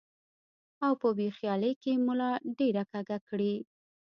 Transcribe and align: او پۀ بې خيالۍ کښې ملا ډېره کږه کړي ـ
او 0.85 0.93
پۀ 1.01 1.09
بې 1.17 1.27
خيالۍ 1.37 1.71
کښې 1.81 1.93
ملا 2.07 2.31
ډېره 2.59 2.83
کږه 2.91 3.17
کړي 3.27 3.53
ـ 3.59 3.63